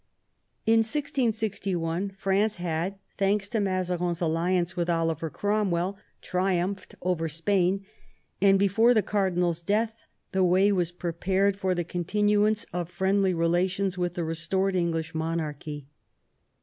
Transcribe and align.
In 0.65 0.79
1661 0.79 2.09
France 2.17 2.57
had, 2.57 2.95
thanks 3.19 3.47
to 3.49 3.59
Mazarin's 3.59 4.19
alliance 4.19 4.75
with 4.75 4.89
Oliver 4.89 5.29
Cromwell, 5.29 5.95
triumphed 6.23 6.95
over 7.03 7.29
Spain, 7.29 7.85
and 8.41 8.57
before 8.57 8.95
the 8.95 9.03
car 9.03 9.29
dinal's 9.29 9.61
death 9.63 10.01
the 10.31 10.43
way 10.43 10.71
was 10.71 10.91
prepared 10.91 11.55
for 11.55 11.75
the 11.75 11.83
continuance 11.83 12.63
of 12.73 12.89
friendly 12.89 13.35
relations 13.35 13.95
with 13.95 14.15
the 14.15 14.23
restored 14.23 14.75
English 14.75 15.13
monarchy. 15.13 15.85